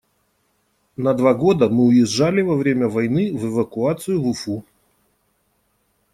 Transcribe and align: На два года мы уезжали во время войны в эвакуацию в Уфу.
На 0.97 1.13
два 1.13 1.35
года 1.35 1.69
мы 1.69 1.83
уезжали 1.83 2.41
во 2.41 2.55
время 2.55 2.87
войны 2.87 3.31
в 3.37 3.45
эвакуацию 3.45 4.19
в 4.19 4.29
Уфу. 4.29 4.65